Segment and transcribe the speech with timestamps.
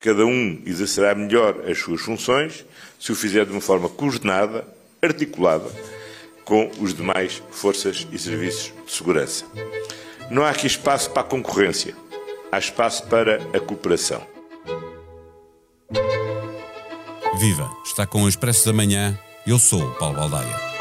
[0.00, 2.64] Cada um exercerá melhor as suas funções
[3.00, 4.64] se o fizer de uma forma coordenada,
[5.02, 5.68] articulada
[6.44, 9.44] com os demais forças e serviços de segurança.
[10.30, 11.96] Não há aqui espaço para a concorrência,
[12.50, 14.24] há espaço para a cooperação.
[17.38, 17.70] Viva!
[17.84, 19.18] Está com o Expresso da Manhã.
[19.46, 20.77] Eu sou o Paulo Baldaia.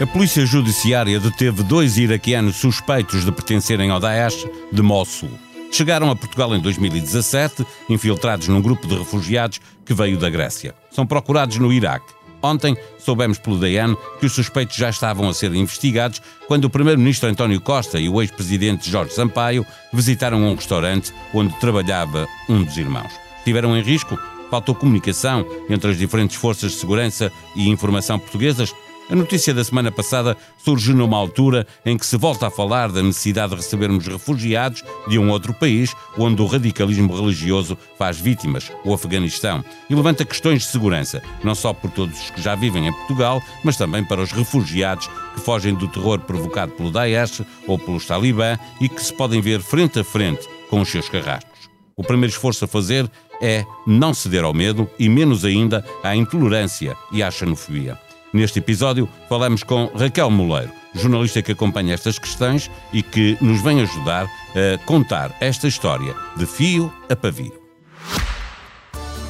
[0.00, 5.28] A Polícia Judiciária deteve dois iraquianos suspeitos de pertencerem ao Daesh de Mossul.
[5.72, 10.72] Chegaram a Portugal em 2017, infiltrados num grupo de refugiados que veio da Grécia.
[10.92, 12.14] São procurados no Iraque.
[12.40, 17.28] Ontem soubemos pelo DN que os suspeitos já estavam a ser investigados quando o primeiro-ministro
[17.28, 23.10] António Costa e o ex-presidente Jorge Sampaio visitaram um restaurante onde trabalhava um dos irmãos.
[23.38, 24.16] Estiveram em risco?
[24.48, 28.72] Faltou comunicação entre as diferentes forças de segurança e informação portuguesas?
[29.10, 33.02] A notícia da semana passada surge numa altura em que se volta a falar da
[33.02, 38.92] necessidade de recebermos refugiados de um outro país onde o radicalismo religioso faz vítimas, o
[38.92, 42.92] Afeganistão, e levanta questões de segurança, não só por todos os que já vivem em
[42.92, 48.04] Portugal, mas também para os refugiados que fogem do terror provocado pelo Daesh ou pelos
[48.04, 51.70] Talibã e que se podem ver frente a frente com os seus carrascos.
[51.96, 56.94] O primeiro esforço a fazer é não ceder ao medo e menos ainda à intolerância
[57.10, 57.98] e à xenofobia.
[58.32, 63.80] Neste episódio, falamos com Raquel Moleiro, jornalista que acompanha estas questões e que nos vem
[63.80, 67.58] ajudar a contar esta história de fio a pavio.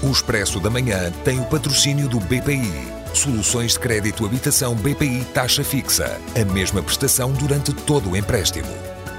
[0.03, 2.99] O Expresso da Manhã tem o patrocínio do BPI.
[3.15, 6.21] Soluções de crédito habitação BPI taxa fixa.
[6.41, 8.69] A mesma prestação durante todo o empréstimo.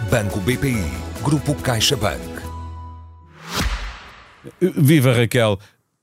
[0.09, 0.89] Banco BPI.
[1.21, 2.39] Grupo CaixaBank.
[4.61, 5.59] Viva Raquel!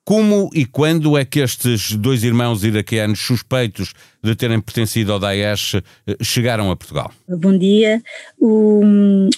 [0.07, 5.75] Como e quando é que estes dois irmãos iraquianos suspeitos de terem pertencido ao Daesh
[5.75, 5.83] eh,
[6.23, 7.13] chegaram a Portugal?
[7.29, 8.01] Bom dia.
[8.39, 8.83] O,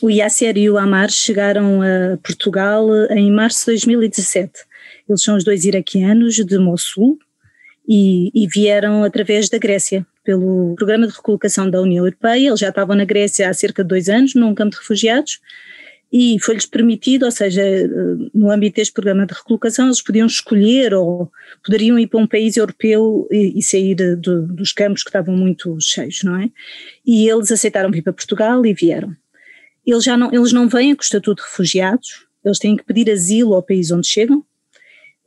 [0.02, 4.52] o Yasser e o Amar chegaram a Portugal em março de 2017.
[5.08, 7.18] Eles são os dois iraquianos de Mossul
[7.88, 12.48] e, e vieram através da Grécia, pelo Programa de Recolocação da União Europeia.
[12.48, 15.40] Eles já estavam na Grécia há cerca de dois anos, num campo de refugiados
[16.10, 17.62] e foi-lhes permitido, ou seja,
[18.32, 21.30] no âmbito deste programa de recolocação, eles podiam escolher ou
[21.62, 25.76] poderiam ir para um país europeu e, e sair de, dos campos que estavam muito
[25.80, 26.50] cheios, não é?
[27.06, 29.14] E eles aceitaram vir para Portugal e vieram.
[29.86, 33.10] Eles, já não, eles não vêm com o estatuto de refugiados, eles têm que pedir
[33.10, 34.42] asilo ao país onde chegam,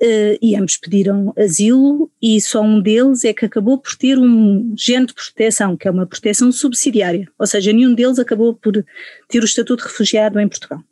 [0.02, 4.74] Uh, e ambos pediram asilo e só um deles é que acabou por ter um
[4.76, 8.84] género de proteção, que é uma proteção subsidiária, ou seja, nenhum deles acabou por
[9.30, 10.84] ter o estatuto de refugiado em Portugal.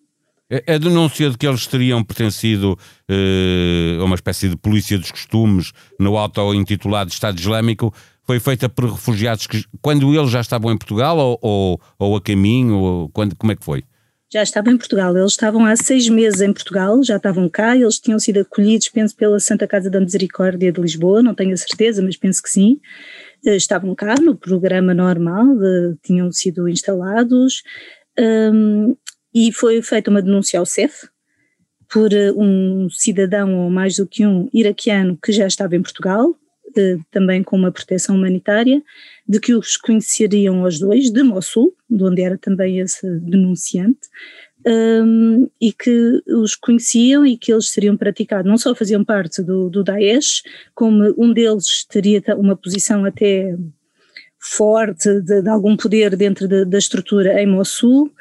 [0.68, 5.72] A denúncia de que eles teriam pertencido uh, a uma espécie de polícia dos costumes
[6.00, 7.92] no auto-intitulado Estado Islâmico
[8.24, 12.22] foi feita por refugiados que, quando eles já estavam em Portugal ou, ou, ou a
[12.22, 13.84] caminho, ou quando, como é que foi?
[14.31, 15.17] Já estavam em Portugal.
[15.17, 19.16] Eles estavam há seis meses em Portugal, já estavam cá, eles tinham sido acolhidos, penso,
[19.16, 22.79] pela Santa Casa da Misericórdia de Lisboa, não tenho a certeza, mas penso que sim.
[23.45, 27.63] Eh, estavam cá no programa normal, de, tinham sido instalados,
[28.19, 28.95] um,
[29.34, 31.07] e foi feita uma denúncia ao CEF
[31.89, 36.35] por eh, um cidadão ou mais do que um iraquiano que já estava em Portugal,
[37.12, 38.81] também com uma proteção humanitária,
[39.28, 44.07] de que os conheceriam os dois, de Mossul, de onde era também esse denunciante,
[44.66, 49.69] um, e que os conheciam e que eles seriam praticados, não só faziam parte do,
[49.69, 50.44] do Daesh,
[50.75, 53.56] como um deles teria uma posição até
[54.38, 58.12] forte de, de algum poder dentro de, da estrutura em Mossul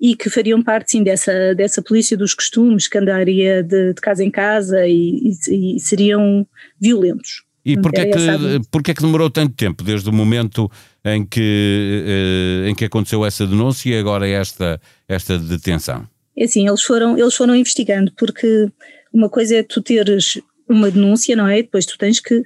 [0.00, 4.22] e que fariam parte sim dessa, dessa polícia dos costumes que andaria de, de casa
[4.22, 6.46] em casa e, e, e seriam
[6.80, 7.47] violentos.
[7.68, 10.70] E porquê é, que, porquê é que demorou tanto tempo, desde o momento
[11.04, 16.08] em que, eh, em que aconteceu essa denúncia e agora esta, esta detenção?
[16.34, 18.70] É assim, eles foram, eles foram investigando, porque
[19.12, 21.56] uma coisa é tu teres uma denúncia, não é?
[21.56, 22.42] Depois tu tens que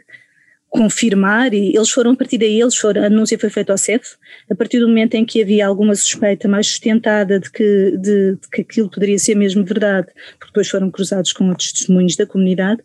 [0.68, 4.16] confirmar e eles foram a partir daí, eles foram, a denúncia foi feita ao CEF,
[4.50, 8.48] a partir do momento em que havia alguma suspeita mais sustentada de que, de, de
[8.50, 10.08] que aquilo poderia ser mesmo verdade,
[10.38, 12.82] porque depois foram cruzados com outros testemunhos da comunidade,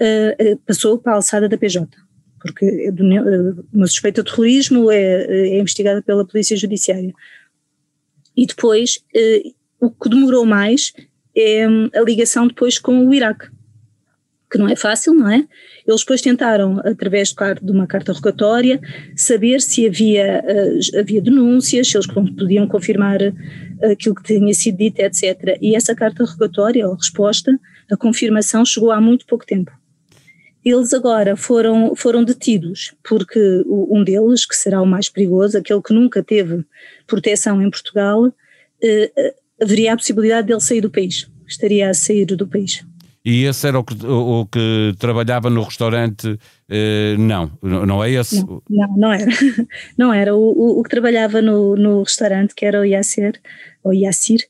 [0.00, 1.88] uh, passou para a alçada da PJ,
[2.40, 2.90] porque é
[3.72, 7.12] uma suspeita de terrorismo é, é investigada pela Polícia Judiciária.
[8.36, 9.54] E depois, uh,
[9.86, 10.92] o que demorou mais
[11.36, 13.48] é hum, a ligação depois com o Iraque,
[14.50, 15.46] que não é fácil, não é?
[15.86, 18.80] Eles depois tentaram, através de uma carta rogatória,
[19.16, 20.42] saber se havia,
[20.98, 23.18] havia denúncias, se eles podiam confirmar
[23.82, 25.58] aquilo que tinha sido dito, etc.
[25.60, 27.58] E essa carta rogatória, ou resposta,
[27.90, 29.70] a confirmação chegou há muito pouco tempo.
[30.66, 35.94] Eles agora foram, foram detidos, porque um deles, que será o mais perigoso, aquele que
[35.94, 36.64] nunca teve
[37.06, 38.26] proteção em Portugal,
[38.82, 42.84] eh, eh, haveria a possibilidade dele sair do país, estaria a sair do país.
[43.24, 46.36] E esse era o que, o que trabalhava no restaurante?
[46.68, 48.44] Eh, não, não é esse?
[48.44, 49.30] Não, não, não era.
[49.96, 50.34] Não era.
[50.34, 53.40] O, o, o, que trabalhava no, no restaurante, que era o Yasser,
[53.84, 54.40] ou Yassir,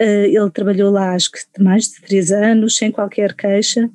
[0.00, 3.88] eh, ele trabalhou lá acho que mais de três anos, sem qualquer queixa,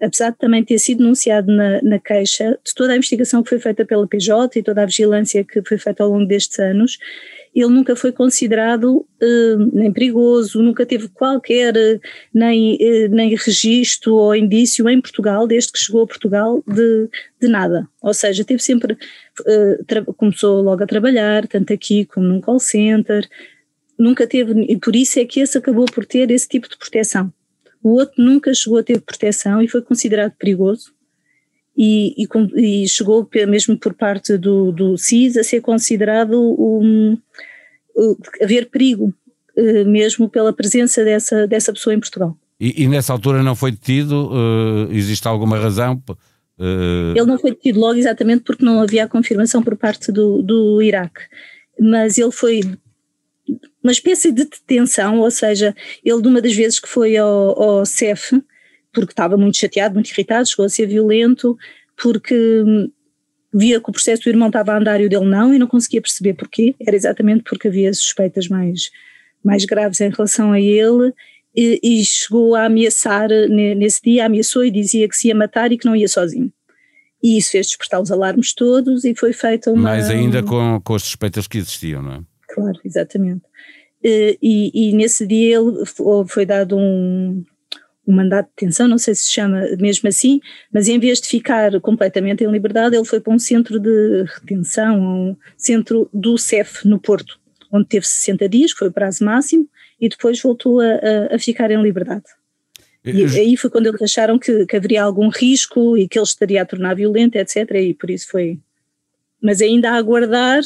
[0.00, 3.58] apesar de também ter sido denunciado na, na queixa de toda a investigação que foi
[3.58, 6.98] feita pela PJ e toda a vigilância que foi feita ao longo destes anos,
[7.54, 12.00] ele nunca foi considerado uh, nem perigoso, nunca teve qualquer uh,
[12.32, 17.08] nem, uh, nem registro ou indício em Portugal, desde que chegou a Portugal, de,
[17.40, 17.88] de nada.
[18.00, 18.96] Ou seja, teve sempre,
[20.16, 23.28] começou logo a trabalhar, tanto aqui como num call center,
[23.98, 27.32] nunca teve, e por isso é que esse acabou por ter esse tipo de proteção.
[27.82, 30.92] O outro nunca chegou a ter proteção e foi considerado perigoso.
[31.76, 37.16] E, e, e, chegou mesmo por parte do, do CIS a ser considerado um,
[37.96, 39.14] um, haver perigo
[39.56, 42.36] uh, mesmo pela presença dessa, dessa pessoa em Portugal.
[42.60, 44.30] E, e nessa altura não foi detido?
[44.30, 46.02] Uh, existe alguma razão?
[46.58, 47.16] Uh...
[47.16, 50.82] Ele não foi detido logo exatamente porque não havia a confirmação por parte do, do
[50.82, 51.22] Iraque,
[51.78, 52.60] mas ele foi
[53.82, 55.74] uma espécie de detenção, ou seja,
[56.04, 58.42] ele de uma das vezes que foi ao, ao CEF,
[58.92, 61.56] porque estava muito chateado, muito irritado, chegou a ser violento,
[62.00, 62.90] porque hum,
[63.52, 65.66] via que o processo do irmão estava a andar e o dele não, e não
[65.66, 68.90] conseguia perceber porquê, era exatamente porque havia suspeitas mais,
[69.44, 71.12] mais graves em relação a ele,
[71.54, 75.78] e, e chegou a ameaçar, nesse dia ameaçou e dizia que se ia matar e
[75.78, 76.52] que não ia sozinho.
[77.22, 79.82] E isso fez despertar os alarmes todos e foi feita uma...
[79.82, 82.29] Mais ainda com, com as suspeitas que existiam, não é?
[82.54, 83.42] Claro, exatamente.
[84.02, 85.84] Eh, e, e, nesse dia ele
[86.26, 87.44] foi dado um,
[88.06, 90.40] um mandato de detenção, não sei se se chama mesmo assim,
[90.72, 95.00] mas em vez de ficar completamente em liberdade, ele foi para um centro de retenção,
[95.00, 97.38] um centro do CEF no Porto,
[97.70, 99.68] onde teve 60 dias, que foi o prazo máximo,
[100.00, 102.24] e depois voltou a, a, a ficar em liberdade.
[103.02, 106.60] E aí foi quando eles acharam que, que, haveria algum risco e que ele estaria
[106.60, 107.70] a tornar violento, etc.
[107.76, 108.58] E por isso foi.
[109.42, 110.60] Mas ainda a aguardar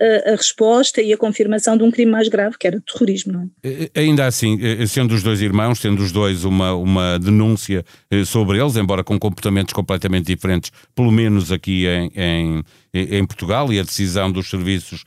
[0.00, 3.50] a, resposta e a confirmação de um crime mais grave, que era terrorismo.
[3.62, 4.00] É?
[4.00, 7.84] Ainda assim, sendo os dois irmãos, tendo os dois uma, uma denúncia
[8.26, 12.64] sobre eles, embora com comportamentos completamente diferentes, pelo menos aqui em, em,
[12.94, 15.04] em Portugal, e a decisão dos serviços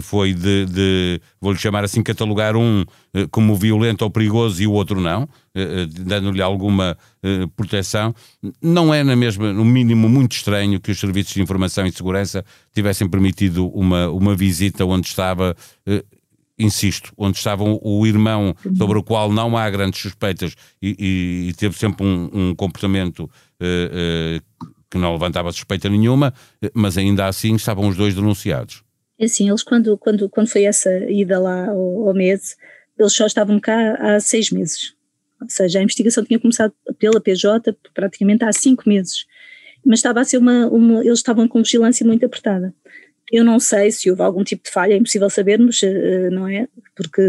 [0.00, 4.72] foi de, de vou-lhe chamar assim, catalogar um eh, como violento ou perigoso e o
[4.72, 6.96] outro não, eh, dando-lhe alguma
[7.56, 8.14] proteção.
[8.62, 12.44] Não é, na mesma, no mínimo, muito estranho que os serviços de informação e segurança
[12.72, 15.56] tivessem permitido uma, uma visita onde estava
[16.56, 21.52] insisto, onde estava o irmão sobre o qual não há grandes suspeitas e, e, e
[21.54, 23.28] teve sempre um, um comportamento
[24.88, 26.32] que não levantava suspeita nenhuma,
[26.72, 28.85] mas ainda assim estavam os dois denunciados.
[29.18, 32.56] É assim, eles quando, quando, quando foi essa ida lá ao, ao eles
[33.12, 34.94] só estavam cá há seis meses.
[35.40, 39.26] Ou seja, a investigação tinha começado pela PJ praticamente há cinco meses.
[39.84, 42.74] Mas estava a ser uma, uma eles estavam com vigilância muito apertada.
[43.30, 46.68] Eu não sei se houve algum tipo de falha, é impossível sabermos, eh, não é?
[46.94, 47.28] Porque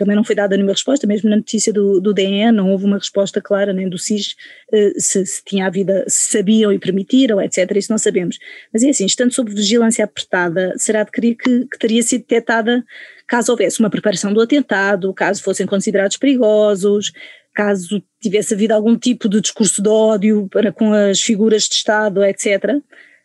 [0.00, 2.96] também não foi dada nenhuma resposta, mesmo na notícia do, do DN não houve uma
[2.96, 4.34] resposta clara nem do SIS
[4.72, 7.70] eh, se, se, tinha havido, se sabiam e permitiram, etc.
[7.76, 8.38] Isso não sabemos.
[8.72, 12.82] Mas é assim, estando sob vigilância apertada, será de crer que, que teria sido detectada
[13.28, 17.12] caso houvesse uma preparação do atentado, caso fossem considerados perigosos,
[17.54, 22.24] caso tivesse havido algum tipo de discurso de ódio para com as figuras de Estado,
[22.24, 22.80] etc.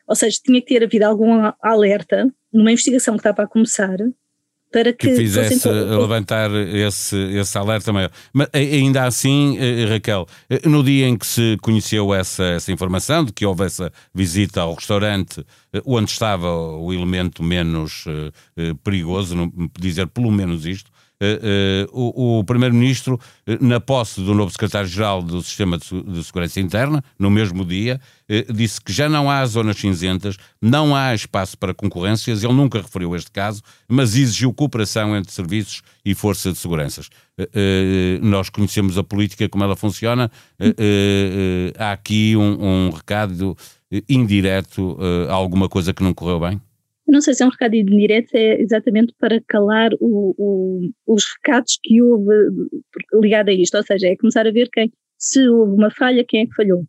[0.06, 3.98] Ou seja, tinha que ter havido algum alerta numa investigação que estava a começar
[4.76, 8.12] para que, que fizesse levantar esse, esse alerta maior.
[8.34, 13.24] Mas ainda assim, eh, Raquel, eh, no dia em que se conheceu essa, essa informação
[13.24, 18.04] de que houve essa visita ao restaurante eh, onde estava o elemento menos
[18.84, 20.92] perigoso, não dizer pelo menos isto,
[21.92, 27.04] o, o Primeiro-Ministro, uh, na posse do novo Secretário-Geral do Sistema de, de, Segurança Interna,
[27.18, 28.00] no mesmo dia,
[28.54, 32.44] disse que já não há zonas cinzentas, não há espaço para concorrências.
[32.44, 37.10] Ele nunca referiu este caso, mas exigiu cooperação entre serviços e forças de seguranças.
[38.24, 40.32] nós conhecemos a política, como ela funciona.
[41.78, 43.56] há aqui um, um recado
[44.10, 44.98] indireto
[45.30, 46.60] alguma coisa que não correu bem?
[47.08, 51.78] Não sei se é um recado indireto, é exatamente para calar o, o, os recados
[51.84, 52.34] que houve
[53.14, 56.42] ligado a isto, ou seja, é começar a ver quem, se houve uma falha, quem
[56.42, 56.84] é que falhou.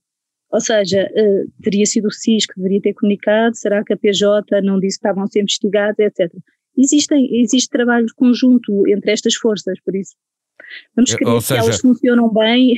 [0.51, 4.63] Ou seja, uh, teria sido o SIS que deveria ter comunicado, será que a PJ
[4.63, 6.33] não disse que estavam a ser investigados, etc.
[6.79, 10.15] Existem, existe trabalho conjunto entre estas forças, por isso.
[10.95, 12.75] Vamos querer seja, que elas funcionam bem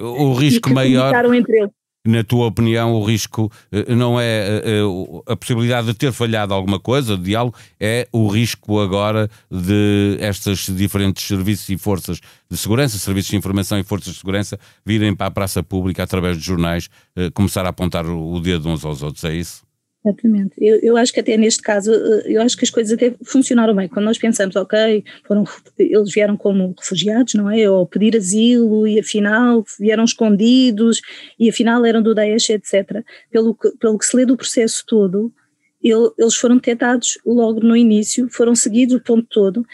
[0.00, 4.80] o risco maior, entre eles Na tua opinião, o risco eh, não é eh,
[5.26, 10.60] a possibilidade de ter falhado alguma coisa, de diálogo, é o risco agora de estas
[10.60, 12.18] diferentes serviços e forças
[12.50, 16.38] de segurança, serviços de informação e forças de segurança, virem para a praça pública através
[16.38, 16.88] de jornais,
[17.34, 19.69] começar a apontar o dedo uns aos outros, é isso?
[20.02, 20.54] Exatamente.
[20.58, 23.74] Eu, eu acho que até neste caso, eh, eu acho que as coisas até funcionaram
[23.74, 23.86] bem.
[23.86, 25.44] Quando nós pensamos, ok, foram,
[25.78, 27.68] eles vieram como refugiados, não é?
[27.68, 31.02] Ou pedir asilo e afinal vieram escondidos
[31.38, 33.04] e afinal eram do Daesh, etc.
[33.30, 35.30] Pelo que, pelo que se lê do processo todo,
[35.82, 39.66] ele, eles foram detectados logo no início, foram seguidos o ponto todo.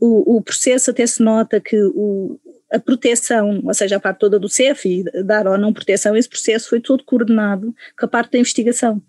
[0.00, 2.40] O, o processo até se nota que o,
[2.72, 6.28] a proteção, ou seja, a parte toda do CEF e dar ou não proteção, esse
[6.28, 9.02] processo foi todo coordenado com a parte da investigação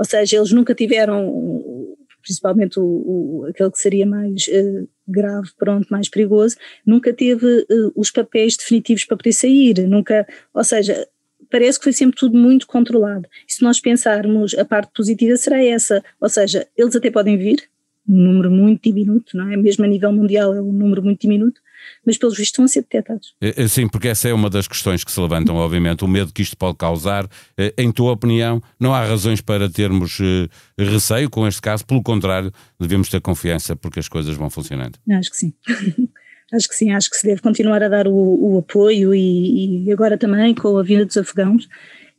[0.00, 5.86] ou seja, eles nunca tiveram, principalmente o, o aquele que seria mais uh, grave, pronto,
[5.90, 11.06] mais perigoso, nunca teve uh, os papéis definitivos para poder sair, nunca, ou seja,
[11.50, 13.28] parece que foi sempre tudo muito controlado.
[13.46, 17.68] E se nós pensarmos, a parte positiva será essa, ou seja, eles até podem vir,
[18.08, 19.56] um número muito diminuto, não é?
[19.58, 21.60] Mesmo a nível mundial é um número muito diminuto,
[22.04, 23.34] mas pelos vistos vão ser detectados.
[23.40, 26.32] É, é, sim, porque essa é uma das questões que se levantam, obviamente, o medo
[26.32, 27.28] que isto pode causar.
[27.56, 30.18] É, em tua opinião, não há razões para termos
[30.78, 34.98] receio com este caso, pelo contrário, devemos ter confiança porque as coisas vão funcionando.
[35.10, 35.52] Acho que sim.
[36.52, 39.92] acho que sim, acho que se deve continuar a dar o, o apoio e, e,
[39.92, 41.68] agora também com a vinda dos afegãos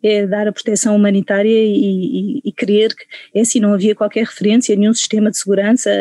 [0.04, 4.26] é dar a proteção humanitária e, e, e crer que é assim, não havia qualquer
[4.26, 5.92] referência, nenhum sistema de segurança,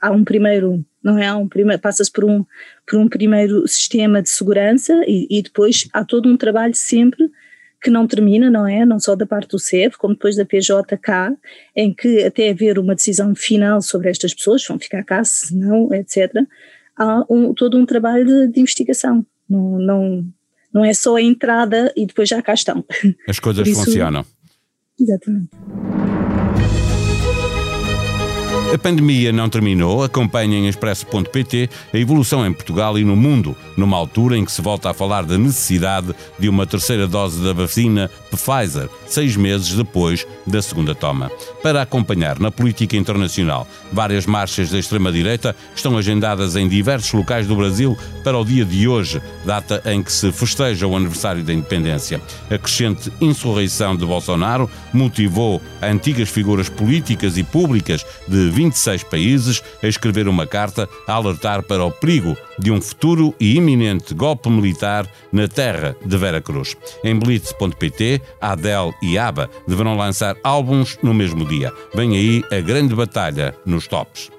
[0.00, 2.44] há um primeiro, não é, um primeiro, passa-se por um,
[2.88, 7.30] por um primeiro sistema de segurança e, e depois há todo um trabalho sempre
[7.82, 8.86] que não termina, não é?
[8.86, 11.36] Não só da parte do CEF, como depois da PJK,
[11.76, 15.92] em que até haver uma decisão final sobre estas pessoas, vão ficar cá, se não,
[15.92, 16.32] etc.,
[16.96, 19.26] há um, todo um trabalho de, de investigação.
[19.46, 20.26] Não, não,
[20.72, 22.82] não é só a entrada e depois já cá estão.
[23.28, 24.24] As coisas isso, funcionam.
[24.98, 25.50] Exatamente.
[28.74, 30.02] A pandemia não terminou.
[30.02, 34.60] Acompanhem em expresso.pt a evolução em Portugal e no mundo, numa altura em que se
[34.60, 40.26] volta a falar da necessidade de uma terceira dose da vacina Pfizer, seis meses depois
[40.44, 41.30] da segunda toma.
[41.62, 47.54] Para acompanhar na política internacional, várias marchas da extrema-direita estão agendadas em diversos locais do
[47.54, 52.20] Brasil para o dia de hoje, data em que se festeja o aniversário da independência.
[52.50, 59.86] A crescente insurreição de Bolsonaro motivou antigas figuras políticas e públicas de 26 países a
[59.86, 65.06] escrever uma carta a alertar para o perigo de um futuro e iminente golpe militar
[65.32, 66.76] na terra de Vera Cruz.
[67.02, 71.72] Em blitz.pt, Adele e ABBA deverão lançar álbuns no mesmo dia.
[71.94, 74.30] Vem aí a grande batalha nos tops.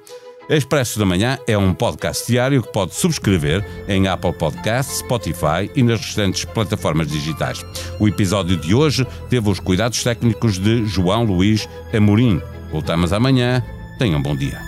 [0.47, 5.81] Expresso da Manhã é um podcast diário que pode subscrever em Apple Podcasts, Spotify e
[5.81, 7.65] nas restantes plataformas digitais.
[7.99, 12.39] O episódio de hoje teve os cuidados técnicos de João Luís Amorim.
[12.71, 13.63] Voltamos amanhã
[13.97, 14.59] Tenham um bom dia.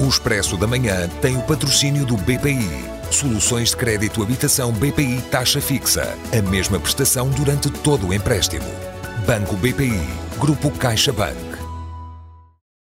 [0.00, 2.84] O Expresso da Manhã tem o patrocínio do BPI.
[3.10, 6.16] Soluções de crédito habitação BPI taxa fixa.
[6.36, 8.66] A mesma prestação durante todo o empréstimo.
[9.26, 10.08] Banco BPI.
[10.40, 11.49] Grupo CaixaBank.